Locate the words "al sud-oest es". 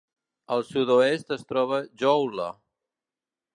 0.55-1.45